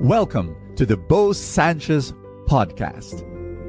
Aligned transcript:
Welcome 0.00 0.54
to 0.76 0.86
the 0.86 0.96
Bo 0.96 1.32
Sanchez 1.32 2.12
podcast. 2.46 3.22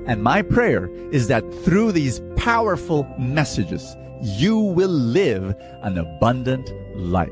And 0.05 0.21
my 0.21 0.43
prayer 0.43 0.87
is 1.11 1.27
that 1.27 1.41
through 1.63 1.91
these 1.91 2.21
powerful 2.35 3.11
messages, 3.17 3.97
you 4.21 4.59
will 4.59 4.91
live 4.91 5.55
an 5.81 5.97
abundant 5.97 6.71
life. 6.95 7.31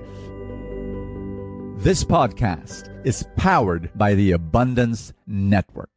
This 1.78 2.04
podcast 2.04 2.90
is 3.06 3.24
powered 3.36 3.92
by 3.94 4.16
the 4.16 4.32
Abundance 4.32 5.14
Network. 5.28 5.92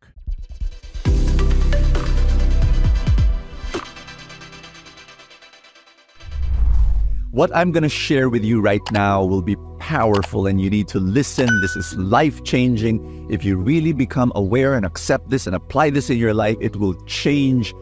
What 7.31 7.51
I'm 7.57 7.73
going 7.73 7.83
to 7.83 7.89
share 7.89 8.29
with 8.29 8.45
you 8.45 8.61
right 8.61 8.83
now 8.93 9.25
will 9.25 9.41
be 9.41 9.57
powerful 9.91 10.47
and 10.47 10.61
you 10.61 10.71
need 10.71 10.87
to 10.87 11.01
listen. 11.01 11.49
This 11.61 11.75
is 11.75 11.97
life 11.97 12.45
changing. 12.45 13.27
If 13.29 13.45
you 13.45 13.57
really 13.57 13.93
become 13.93 14.31
aware 14.37 14.75
and 14.75 14.87
accept 14.87 15.31
this 15.31 15.49
and 15.49 15.57
apply 15.57 15.91
this 15.91 16.11
in 16.11 16.17
your 16.17 16.33
life, 16.33 16.57
it 16.61 16.77
will 16.77 16.95
change 17.07 17.75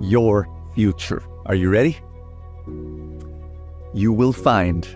your 0.00 0.48
future. 0.74 1.22
Are 1.44 1.54
you 1.54 1.68
ready? 1.68 1.98
You 3.92 4.10
will 4.10 4.32
find 4.32 4.86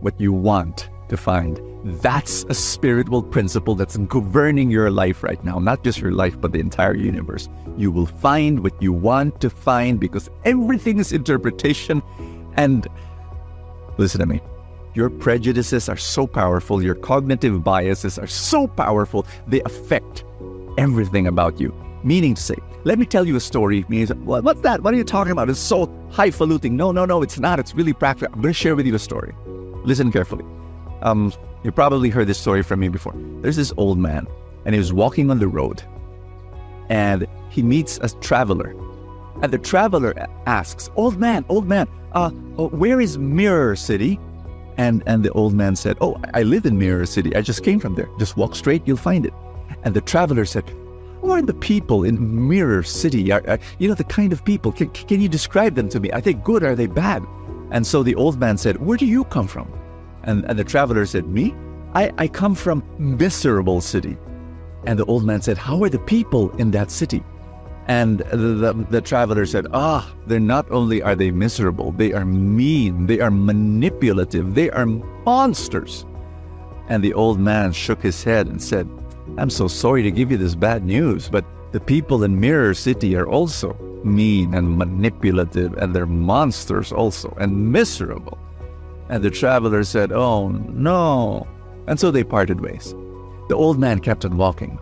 what 0.00 0.18
you 0.18 0.32
want 0.32 0.88
to 1.10 1.18
find. 1.18 1.60
That's 2.02 2.44
a 2.48 2.54
spiritual 2.54 3.22
principle 3.22 3.74
that's 3.74 3.98
governing 3.98 4.70
your 4.70 4.90
life 4.90 5.22
right 5.22 5.44
now, 5.44 5.58
not 5.58 5.84
just 5.84 5.98
your 5.98 6.12
life, 6.12 6.40
but 6.40 6.52
the 6.52 6.60
entire 6.60 6.96
universe. 6.96 7.46
You 7.76 7.92
will 7.92 8.06
find 8.06 8.60
what 8.60 8.72
you 8.80 8.94
want 8.94 9.42
to 9.42 9.50
find 9.50 10.00
because 10.00 10.30
everything 10.46 10.98
is 10.98 11.12
interpretation 11.12 12.02
and 12.56 12.88
Listen 13.96 14.20
to 14.20 14.26
me. 14.26 14.40
Your 14.94 15.10
prejudices 15.10 15.88
are 15.88 15.96
so 15.96 16.26
powerful, 16.26 16.82
your 16.82 16.94
cognitive 16.94 17.64
biases 17.64 18.18
are 18.18 18.28
so 18.28 18.68
powerful, 18.68 19.26
they 19.48 19.60
affect 19.62 20.24
everything 20.78 21.26
about 21.26 21.60
you. 21.60 21.74
Meaning 22.04 22.34
to 22.34 22.42
say, 22.42 22.56
let 22.84 22.98
me 22.98 23.06
tell 23.06 23.26
you 23.26 23.34
a 23.34 23.40
story. 23.40 23.84
Means, 23.88 24.12
what's 24.14 24.60
that? 24.60 24.82
What 24.82 24.94
are 24.94 24.96
you 24.96 25.04
talking 25.04 25.32
about? 25.32 25.50
It's 25.50 25.58
so 25.58 25.90
highfalutin. 26.10 26.76
No, 26.76 26.92
no, 26.92 27.06
no, 27.06 27.22
it's 27.22 27.38
not. 27.38 27.58
It's 27.58 27.74
really 27.74 27.94
practical. 27.94 28.34
I'm 28.34 28.42
going 28.42 28.52
to 28.52 28.58
share 28.58 28.76
with 28.76 28.86
you 28.86 28.94
a 28.94 28.98
story. 28.98 29.34
Listen 29.84 30.12
carefully. 30.12 30.44
Um, 31.02 31.32
you 31.64 31.72
probably 31.72 32.10
heard 32.10 32.26
this 32.26 32.38
story 32.38 32.62
from 32.62 32.80
me 32.80 32.88
before. 32.88 33.14
There's 33.40 33.56
this 33.56 33.72
old 33.78 33.98
man, 33.98 34.26
and 34.64 34.74
he 34.74 34.78
was 34.78 34.92
walking 34.92 35.30
on 35.30 35.38
the 35.38 35.48
road, 35.48 35.82
and 36.90 37.26
he 37.48 37.62
meets 37.62 37.98
a 38.02 38.10
traveler. 38.20 38.76
And 39.42 39.50
the 39.50 39.58
traveler 39.58 40.14
asks, 40.46 40.90
Old 40.94 41.18
man, 41.18 41.44
old 41.48 41.66
man, 41.66 41.88
uh, 42.12 42.30
oh, 42.58 42.68
where 42.68 43.00
is 43.00 43.16
Mirror 43.18 43.76
City? 43.76 44.20
And, 44.76 45.02
and 45.06 45.24
the 45.24 45.30
old 45.32 45.54
man 45.54 45.76
said, 45.76 45.96
Oh, 46.00 46.20
I 46.32 46.42
live 46.42 46.66
in 46.66 46.78
Mirror 46.78 47.06
City. 47.06 47.34
I 47.36 47.42
just 47.42 47.62
came 47.62 47.78
from 47.78 47.94
there. 47.94 48.08
Just 48.18 48.36
walk 48.36 48.56
straight, 48.56 48.82
you'll 48.86 48.96
find 48.96 49.24
it. 49.24 49.32
And 49.84 49.94
the 49.94 50.00
traveler 50.00 50.44
said, 50.44 50.68
Who 51.20 51.30
are 51.30 51.42
the 51.42 51.54
people 51.54 52.04
in 52.04 52.48
Mirror 52.48 52.82
City? 52.82 53.30
Are, 53.30 53.42
are, 53.48 53.58
you 53.78 53.88
know, 53.88 53.94
the 53.94 54.04
kind 54.04 54.32
of 54.32 54.44
people. 54.44 54.72
Can, 54.72 54.88
can 54.90 55.20
you 55.20 55.28
describe 55.28 55.74
them 55.74 55.88
to 55.90 56.00
me? 56.00 56.10
Are 56.10 56.20
they 56.20 56.34
good? 56.34 56.64
Are 56.64 56.74
they 56.74 56.86
bad? 56.86 57.24
And 57.70 57.86
so 57.86 58.02
the 58.02 58.14
old 58.14 58.38
man 58.38 58.58
said, 58.58 58.84
Where 58.84 58.96
do 58.96 59.06
you 59.06 59.24
come 59.24 59.46
from? 59.46 59.72
And, 60.24 60.44
and 60.46 60.58
the 60.58 60.64
traveler 60.64 61.06
said, 61.06 61.26
Me? 61.26 61.54
I, 61.94 62.12
I 62.18 62.28
come 62.28 62.54
from 62.54 62.82
Miserable 62.98 63.80
City. 63.80 64.16
And 64.86 64.98
the 64.98 65.04
old 65.04 65.24
man 65.24 65.40
said, 65.40 65.56
How 65.56 65.82
are 65.82 65.88
the 65.88 65.98
people 65.98 66.50
in 66.56 66.70
that 66.72 66.90
city? 66.90 67.22
And 67.86 68.20
the, 68.20 68.36
the, 68.36 68.86
the, 68.88 69.00
traveler 69.02 69.44
said, 69.44 69.66
Ah, 69.72 70.10
they're 70.26 70.40
not 70.40 70.70
only 70.70 71.02
are 71.02 71.14
they 71.14 71.30
miserable, 71.30 71.92
they 71.92 72.14
are 72.14 72.24
mean, 72.24 73.06
they 73.06 73.20
are 73.20 73.30
manipulative, 73.30 74.54
they 74.54 74.70
are 74.70 74.86
monsters. 74.86 76.06
And 76.88 77.04
the 77.04 77.12
old 77.12 77.38
man 77.38 77.72
shook 77.72 78.02
his 78.02 78.24
head 78.24 78.46
and 78.46 78.62
said, 78.62 78.88
I'm 79.36 79.50
so 79.50 79.68
sorry 79.68 80.02
to 80.02 80.10
give 80.10 80.30
you 80.30 80.38
this 80.38 80.54
bad 80.54 80.84
news, 80.84 81.28
but 81.28 81.44
the 81.72 81.80
people 81.80 82.24
in 82.24 82.40
Mirror 82.40 82.74
City 82.74 83.16
are 83.16 83.28
also 83.28 83.74
mean 84.02 84.54
and 84.54 84.78
manipulative, 84.78 85.74
and 85.74 85.94
they're 85.94 86.06
monsters 86.06 86.92
also, 86.92 87.36
and 87.38 87.72
miserable. 87.72 88.38
And 89.08 89.22
the 89.22 89.30
traveler 89.30 89.84
said, 89.84 90.12
Oh 90.12 90.48
no. 90.48 91.46
And 91.86 92.00
so 92.00 92.10
they 92.10 92.24
parted 92.24 92.60
ways. 92.60 92.94
The 93.48 93.56
old 93.56 93.78
man 93.78 94.00
kept 94.00 94.24
on 94.24 94.38
walking. 94.38 94.78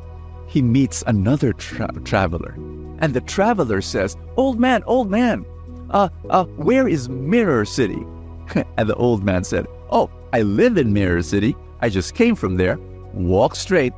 He 0.47 0.63
meets 0.63 1.03
another 1.07 1.53
tra- 1.53 1.93
traveler 2.05 2.57
and 3.03 3.15
the 3.15 3.21
traveler 3.21 3.81
says, 3.83 4.17
Old 4.37 4.59
man, 4.61 4.85
old 4.85 5.11
man, 5.11 5.45
uh, 5.91 6.09
uh, 6.31 6.45
where 6.45 6.87
is 6.87 7.09
Mirror 7.09 7.65
City? 7.65 8.07
and 8.77 8.89
the 8.89 8.95
old 8.95 9.25
man 9.25 9.43
said, 9.43 9.67
Oh, 9.91 10.09
I 10.33 10.43
live 10.43 10.79
in 10.79 10.93
Mirror 10.93 11.23
City. 11.23 11.57
I 11.81 11.89
just 11.89 12.15
came 12.15 12.37
from 12.37 12.57
there. 12.57 12.79
Walk 13.13 13.57
straight 13.57 13.93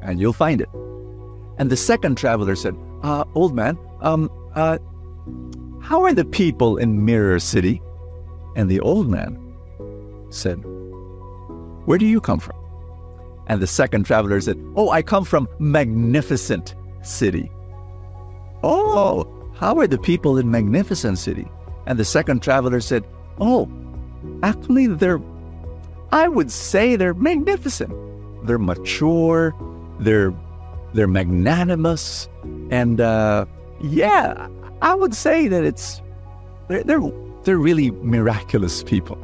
and 0.00 0.20
you'll 0.20 0.32
find 0.32 0.60
it. 0.60 0.68
And 1.58 1.70
the 1.70 1.76
second 1.76 2.16
traveler 2.16 2.54
said, 2.54 2.76
uh, 3.02 3.24
Old 3.34 3.54
man, 3.54 3.76
um, 4.00 4.30
uh, 4.54 4.78
how 5.82 6.02
are 6.02 6.14
the 6.14 6.24
people 6.24 6.76
in 6.76 7.04
Mirror 7.04 7.40
City? 7.40 7.82
And 8.54 8.70
the 8.70 8.78
old 8.78 9.08
man 9.08 9.38
said, 10.30 10.62
Where 11.84 11.98
do 11.98 12.06
you 12.06 12.20
come 12.20 12.38
from? 12.38 12.56
And 13.48 13.60
the 13.60 13.66
second 13.66 14.04
traveler 14.04 14.40
said, 14.40 14.56
Oh, 14.76 14.90
I 14.90 15.02
come 15.02 15.24
from 15.24 15.48
Magnificent 15.58 16.76
City. 17.02 17.50
Oh, 18.68 19.28
how 19.54 19.78
are 19.78 19.86
the 19.86 19.96
people 19.96 20.38
in 20.38 20.50
Magnificent 20.50 21.18
City? 21.18 21.46
And 21.86 22.00
the 22.00 22.04
second 22.04 22.42
traveler 22.42 22.80
said, 22.80 23.04
Oh, 23.38 23.70
actually, 24.42 24.88
they're, 24.88 25.20
I 26.10 26.26
would 26.26 26.50
say 26.50 26.96
they're 26.96 27.14
magnificent. 27.14 27.94
They're 28.44 28.58
mature, 28.58 29.54
they're, 30.00 30.34
they're 30.94 31.06
magnanimous, 31.06 32.28
and 32.70 33.00
uh, 33.00 33.46
yeah, 33.82 34.48
I 34.82 34.96
would 34.96 35.14
say 35.14 35.46
that 35.46 35.62
it's, 35.62 36.02
they're, 36.66 36.82
they're, 36.82 37.00
they're 37.44 37.58
really 37.58 37.92
miraculous 37.92 38.82
people. 38.82 39.16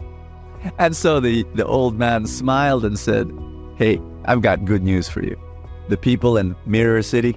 And 0.78 0.94
so 0.94 1.18
the, 1.18 1.44
the 1.56 1.66
old 1.66 1.98
man 1.98 2.28
smiled 2.28 2.84
and 2.84 2.96
said, 2.96 3.28
Hey, 3.76 4.00
I've 4.26 4.42
got 4.42 4.64
good 4.64 4.84
news 4.84 5.08
for 5.08 5.20
you. 5.20 5.36
The 5.88 5.96
people 5.96 6.36
in 6.36 6.54
Mirror 6.64 7.02
City, 7.02 7.36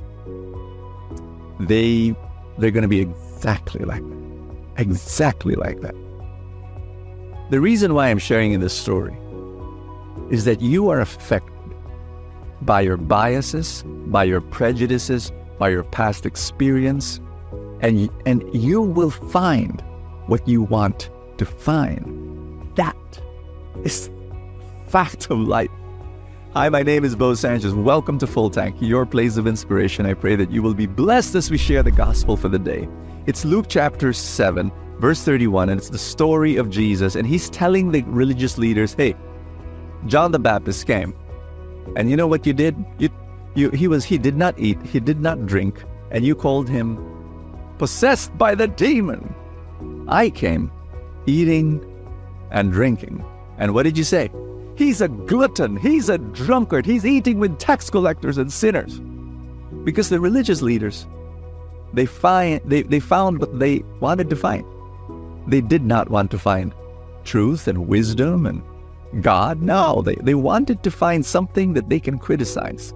they 1.59 2.15
they're 2.57 2.71
going 2.71 2.83
to 2.83 2.87
be 2.87 3.01
exactly 3.01 3.83
like 3.85 4.01
that. 4.01 4.25
Exactly 4.77 5.55
like 5.55 5.81
that. 5.81 5.95
The 7.49 7.59
reason 7.59 7.93
why 7.93 8.09
I'm 8.09 8.17
sharing 8.17 8.53
in 8.53 8.61
this 8.61 8.73
story 8.73 9.15
is 10.29 10.45
that 10.45 10.61
you 10.61 10.89
are 10.89 10.99
affected 10.99 11.53
by 12.61 12.81
your 12.81 12.97
biases, 12.97 13.83
by 14.07 14.23
your 14.23 14.41
prejudices, 14.41 15.31
by 15.59 15.69
your 15.69 15.83
past 15.83 16.25
experience, 16.25 17.19
and 17.81 18.09
and 18.25 18.43
you 18.53 18.81
will 18.81 19.11
find 19.11 19.83
what 20.27 20.47
you 20.47 20.63
want 20.63 21.09
to 21.37 21.45
find. 21.45 22.75
That 22.75 23.21
is 23.83 24.09
fact 24.87 25.29
of 25.29 25.39
life. 25.39 25.69
Hi, 26.55 26.69
my 26.69 26.83
name 26.83 27.03
is 27.03 27.17
Bo 27.17 27.33
Sanchez. 27.33 27.73
Welcome 27.73 28.17
to 28.17 28.25
Full 28.25 28.49
Tank, 28.49 28.77
your 28.79 29.05
place 29.05 29.35
of 29.35 29.45
inspiration. 29.45 30.05
I 30.05 30.13
pray 30.13 30.37
that 30.37 30.51
you 30.51 30.63
will 30.63 30.73
be 30.73 30.85
blessed 30.85 31.35
as 31.35 31.51
we 31.51 31.57
share 31.57 31.83
the 31.83 31.91
gospel 31.91 32.37
for 32.37 32.47
the 32.47 32.57
day. 32.57 32.87
It's 33.25 33.43
Luke 33.43 33.65
chapter 33.67 34.13
7, 34.13 34.71
verse 34.99 35.21
31, 35.21 35.67
and 35.67 35.77
it's 35.77 35.89
the 35.89 35.97
story 35.97 36.55
of 36.55 36.69
Jesus. 36.69 37.15
And 37.15 37.27
he's 37.27 37.49
telling 37.49 37.91
the 37.91 38.03
religious 38.03 38.57
leaders, 38.57 38.93
hey, 38.93 39.17
John 40.05 40.31
the 40.31 40.39
Baptist 40.39 40.87
came. 40.87 41.13
And 41.97 42.09
you 42.09 42.15
know 42.15 42.25
what 42.25 42.45
you 42.45 42.53
did? 42.53 42.73
You, 42.99 43.09
you, 43.53 43.69
he 43.71 43.89
was 43.89 44.05
he 44.05 44.17
did 44.17 44.37
not 44.37 44.57
eat, 44.57 44.81
he 44.81 45.01
did 45.01 45.19
not 45.19 45.45
drink, 45.45 45.83
and 46.11 46.23
you 46.23 46.35
called 46.35 46.69
him 46.69 46.97
possessed 47.77 48.37
by 48.37 48.55
the 48.55 48.69
demon. 48.69 49.35
I 50.07 50.29
came 50.29 50.71
eating 51.25 51.83
and 52.49 52.71
drinking. 52.71 53.25
And 53.57 53.73
what 53.73 53.83
did 53.83 53.97
you 53.97 54.05
say? 54.05 54.31
He's 54.75 55.01
a 55.01 55.07
glutton. 55.07 55.77
He's 55.77 56.09
a 56.09 56.17
drunkard. 56.17 56.85
He's 56.85 57.05
eating 57.05 57.39
with 57.39 57.57
tax 57.59 57.89
collectors 57.89 58.37
and 58.37 58.51
sinners. 58.51 58.99
Because 59.83 60.09
the 60.09 60.19
religious 60.19 60.61
leaders, 60.61 61.07
they 61.93 62.05
find 62.05 62.61
they, 62.65 62.81
they 62.81 62.99
found 62.99 63.39
what 63.39 63.59
they 63.59 63.83
wanted 63.99 64.29
to 64.29 64.35
find. 64.35 64.65
They 65.47 65.61
did 65.61 65.83
not 65.83 66.09
want 66.09 66.31
to 66.31 66.39
find 66.39 66.73
truth 67.23 67.67
and 67.67 67.87
wisdom 67.87 68.45
and 68.45 68.61
God. 69.23 69.61
No, 69.61 70.01
they, 70.01 70.15
they 70.15 70.35
wanted 70.35 70.83
to 70.83 70.91
find 70.91 71.25
something 71.25 71.73
that 71.73 71.89
they 71.89 71.99
can 71.99 72.19
criticize. 72.19 72.93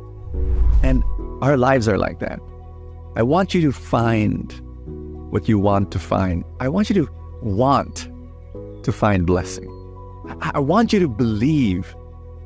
And 0.83 1.03
our 1.41 1.57
lives 1.57 1.87
are 1.87 1.97
like 1.97 2.19
that. 2.19 2.39
I 3.15 3.23
want 3.23 3.53
you 3.53 3.61
to 3.61 3.71
find 3.71 4.51
what 5.31 5.47
you 5.47 5.59
want 5.59 5.91
to 5.91 5.99
find. 5.99 6.43
I 6.59 6.69
want 6.69 6.89
you 6.89 7.05
to 7.05 7.11
want 7.41 8.09
to 8.83 8.91
find 8.91 9.25
blessing. 9.25 9.78
I 10.41 10.59
want 10.59 10.93
you 10.93 10.99
to 10.99 11.07
believe 11.07 11.95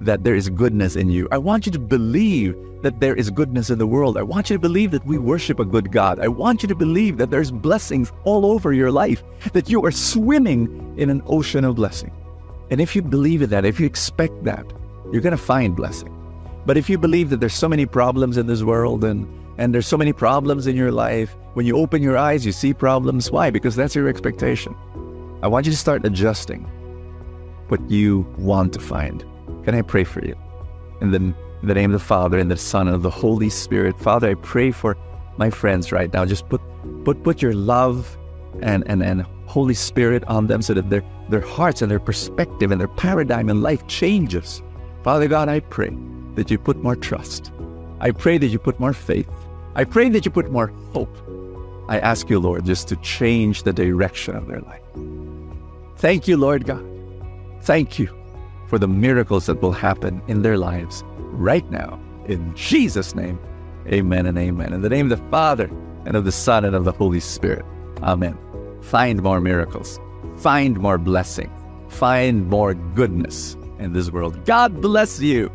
that 0.01 0.23
there 0.23 0.35
is 0.35 0.49
goodness 0.49 0.95
in 0.95 1.09
you. 1.09 1.27
I 1.31 1.37
want 1.37 1.65
you 1.65 1.71
to 1.71 1.79
believe 1.79 2.55
that 2.81 2.99
there 2.99 3.15
is 3.15 3.29
goodness 3.29 3.69
in 3.69 3.79
the 3.79 3.87
world. 3.87 4.17
I 4.17 4.23
want 4.23 4.49
you 4.49 4.57
to 4.57 4.59
believe 4.59 4.91
that 4.91 5.05
we 5.05 5.17
worship 5.17 5.59
a 5.59 5.65
good 5.65 5.91
God. 5.91 6.19
I 6.19 6.27
want 6.27 6.63
you 6.63 6.67
to 6.69 6.75
believe 6.75 7.17
that 7.17 7.31
there's 7.31 7.51
blessings 7.51 8.11
all 8.25 8.45
over 8.45 8.73
your 8.73 8.91
life, 8.91 9.23
that 9.53 9.69
you 9.69 9.83
are 9.85 9.91
swimming 9.91 10.93
in 10.97 11.09
an 11.09 11.21
ocean 11.27 11.63
of 11.63 11.75
blessing. 11.75 12.11
And 12.69 12.81
if 12.81 12.95
you 12.95 13.01
believe 13.01 13.41
in 13.41 13.49
that, 13.51 13.65
if 13.65 13.79
you 13.79 13.85
expect 13.85 14.43
that, 14.43 14.65
you're 15.11 15.21
going 15.21 15.31
to 15.31 15.37
find 15.37 15.75
blessing. 15.75 16.11
But 16.65 16.77
if 16.77 16.89
you 16.89 16.97
believe 16.97 17.29
that 17.29 17.39
there's 17.39 17.53
so 17.53 17.69
many 17.69 17.85
problems 17.85 18.37
in 18.37 18.47
this 18.47 18.63
world 18.63 19.03
and 19.03 19.27
and 19.59 19.71
there's 19.71 19.85
so 19.85 19.97
many 19.97 20.13
problems 20.13 20.65
in 20.65 20.75
your 20.75 20.91
life, 20.91 21.35
when 21.53 21.67
you 21.67 21.77
open 21.77 22.01
your 22.01 22.17
eyes, 22.17 22.43
you 22.43 22.51
see 22.51 22.73
problems. 22.73 23.29
Why? 23.29 23.51
Because 23.51 23.75
that's 23.75 23.93
your 23.93 24.07
expectation. 24.09 24.75
I 25.43 25.47
want 25.47 25.67
you 25.67 25.71
to 25.71 25.77
start 25.77 26.03
adjusting 26.05 26.67
what 27.73 27.89
you 27.89 28.23
want 28.37 28.71
to 28.71 28.79
find. 28.79 29.25
Can 29.65 29.73
I 29.73 29.81
pray 29.81 30.03
for 30.03 30.23
you? 30.23 30.35
In 31.01 31.09
the, 31.09 31.17
in 31.17 31.35
the 31.63 31.73
name 31.73 31.89
of 31.91 31.99
the 31.99 32.05
Father, 32.05 32.37
and 32.37 32.51
the 32.51 32.55
Son, 32.55 32.85
and 32.87 32.95
of 32.95 33.01
the 33.01 33.09
Holy 33.09 33.49
Spirit. 33.49 33.99
Father, 33.99 34.29
I 34.29 34.35
pray 34.35 34.69
for 34.69 34.95
my 35.37 35.49
friends 35.49 35.91
right 35.91 36.13
now. 36.13 36.23
Just 36.23 36.47
put 36.49 36.61
put 37.03 37.23
put 37.23 37.41
your 37.41 37.55
love 37.55 38.15
and 38.61 38.83
and, 38.85 39.01
and 39.01 39.25
Holy 39.47 39.73
Spirit 39.73 40.23
on 40.25 40.45
them 40.45 40.61
so 40.61 40.75
that 40.75 40.91
their 40.91 41.03
their 41.29 41.41
hearts 41.41 41.81
and 41.81 41.89
their 41.89 41.99
perspective 42.11 42.69
and 42.69 42.79
their 42.79 42.93
paradigm 43.05 43.49
in 43.49 43.63
life 43.63 43.87
changes. 43.87 44.61
Father 45.03 45.27
God, 45.27 45.49
I 45.49 45.59
pray 45.61 45.97
that 46.35 46.51
you 46.51 46.59
put 46.59 46.77
more 46.83 46.95
trust. 46.95 47.51
I 48.07 48.11
pray 48.11 48.37
that 48.37 48.51
you 48.53 48.59
put 48.59 48.79
more 48.79 48.93
faith. 48.93 49.31
I 49.73 49.83
pray 49.83 50.09
that 50.09 50.25
you 50.25 50.31
put 50.31 50.51
more 50.51 50.71
hope. 50.93 51.17
I 51.89 51.97
ask 52.11 52.29
you, 52.29 52.39
Lord, 52.39 52.65
just 52.65 52.87
to 52.89 52.95
change 52.97 53.63
the 53.63 53.73
direction 53.73 54.35
of 54.35 54.45
their 54.47 54.61
life. 54.61 54.87
Thank 55.97 56.27
you, 56.27 56.37
Lord 56.37 56.65
God. 56.65 56.92
Thank 57.63 57.97
you 57.97 58.09
for 58.67 58.77
the 58.77 58.87
miracles 58.87 59.45
that 59.45 59.61
will 59.61 59.71
happen 59.71 60.21
in 60.27 60.41
their 60.41 60.57
lives 60.57 61.03
right 61.31 61.69
now. 61.71 61.99
In 62.27 62.53
Jesus' 62.55 63.15
name, 63.15 63.39
amen 63.87 64.25
and 64.25 64.37
amen. 64.37 64.73
In 64.73 64.81
the 64.81 64.89
name 64.89 65.11
of 65.11 65.17
the 65.17 65.29
Father, 65.29 65.69
and 66.05 66.17
of 66.17 66.25
the 66.25 66.31
Son, 66.31 66.65
and 66.65 66.75
of 66.75 66.83
the 66.83 66.91
Holy 66.91 67.19
Spirit. 67.19 67.65
Amen. 68.01 68.37
Find 68.81 69.23
more 69.23 69.39
miracles. 69.39 69.99
Find 70.35 70.77
more 70.77 70.97
blessing. 70.97 71.49
Find 71.87 72.49
more 72.49 72.73
goodness 72.73 73.55
in 73.79 73.93
this 73.93 74.11
world. 74.11 74.43
God 74.45 74.81
bless 74.81 75.21
you. 75.21 75.49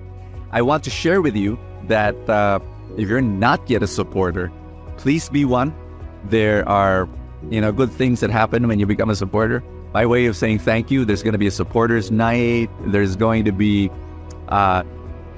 I 0.50 0.62
want 0.62 0.84
to 0.84 0.90
share 0.90 1.20
with 1.20 1.36
you 1.36 1.58
that 1.88 2.16
uh, 2.28 2.60
if 2.96 3.08
you're 3.08 3.20
not 3.20 3.68
yet 3.68 3.82
a 3.82 3.86
supporter, 3.86 4.50
please 4.96 5.28
be 5.28 5.44
one. 5.44 5.74
There 6.24 6.66
are, 6.66 7.06
you 7.50 7.60
know, 7.60 7.72
good 7.72 7.92
things 7.92 8.20
that 8.20 8.30
happen 8.30 8.66
when 8.66 8.78
you 8.78 8.86
become 8.86 9.10
a 9.10 9.16
supporter. 9.16 9.62
By 9.92 10.04
way 10.04 10.26
of 10.26 10.36
saying 10.36 10.58
thank 10.60 10.90
you, 10.90 11.04
there's 11.04 11.22
going 11.22 11.32
to 11.32 11.38
be 11.38 11.46
a 11.46 11.50
supporters 11.50 12.10
night. 12.10 12.68
There's 12.86 13.16
going 13.16 13.44
to 13.46 13.52
be 13.52 13.90
uh, 14.48 14.82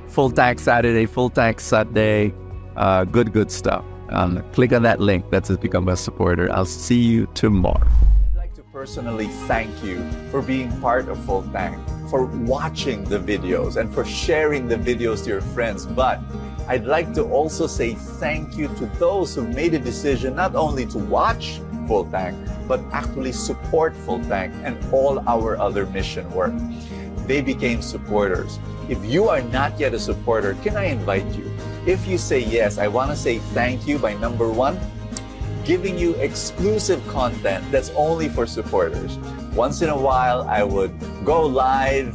Full 0.08 0.31
Tank 0.31 0.58
Saturday, 0.58 1.06
Full 1.06 1.31
Tank 1.31 1.61
Sunday. 1.61 2.35
Uh, 2.76 3.05
good, 3.05 3.32
good 3.32 3.50
stuff. 3.50 3.85
Um, 4.08 4.43
click 4.52 4.73
on 4.73 4.82
that 4.82 5.00
link. 5.00 5.31
That's 5.31 5.49
to 5.49 5.56
become 5.56 5.88
a 5.88 5.97
supporter. 5.97 6.50
I'll 6.52 6.64
see 6.64 6.99
you 7.00 7.26
tomorrow 7.35 7.87
I'd 8.32 8.37
like 8.37 8.55
to 8.55 8.62
personally 8.64 9.29
thank 9.47 9.85
you 9.85 10.05
for 10.32 10.43
being 10.43 10.81
part 10.81 11.08
of 11.08 11.23
Full 11.25 11.43
Tank, 11.52 11.79
for 12.11 12.25
watching 12.25 13.05
the 13.05 13.20
videos, 13.20 13.76
and 13.76 13.93
for 13.94 14.05
sharing 14.05 14.67
the 14.67 14.76
videos 14.76 15.23
to 15.25 15.31
your 15.31 15.41
friends. 15.41 15.87
But 15.87 16.20
I'd 16.67 16.87
like 16.87 17.14
to 17.14 17.23
also 17.25 17.69
say 17.69 17.94
thank 17.94 18.56
you 18.56 18.67
to 18.67 18.87
those 18.99 19.35
who 19.35 19.47
made 19.47 19.75
a 19.75 19.79
decision 19.79 20.35
not 20.35 20.56
only 20.56 20.87
to 20.87 20.99
watch 20.99 21.61
But 22.69 22.81
actually 22.92 23.32
support 23.32 23.94
Full 24.06 24.22
Tank 24.25 24.54
and 24.62 24.78
all 24.92 25.19
our 25.26 25.58
other 25.58 25.87
mission 25.87 26.31
work. 26.31 26.54
They 27.26 27.40
became 27.40 27.82
supporters. 27.82 28.58
If 28.88 29.04
you 29.04 29.28
are 29.28 29.42
not 29.42 29.78
yet 29.78 29.94
a 29.94 29.98
supporter, 29.98 30.54
can 30.62 30.76
I 30.76 30.84
invite 30.84 31.26
you? 31.34 31.50
If 31.87 32.06
you 32.06 32.19
say 32.19 32.38
yes, 32.38 32.78
I 32.78 32.88
want 32.88 33.10
to 33.10 33.16
say 33.16 33.38
thank 33.54 33.87
you 33.87 33.98
by 33.98 34.14
number 34.14 34.50
one, 34.50 34.78
giving 35.64 35.98
you 35.98 36.14
exclusive 36.16 37.06
content 37.08 37.64
that's 37.70 37.90
only 37.94 38.28
for 38.28 38.46
supporters. 38.46 39.19
Once 39.54 39.82
in 39.82 39.90
a 39.90 39.96
while, 39.96 40.42
I 40.48 40.62
would 40.62 40.94
go 41.25 41.46
live 41.46 42.14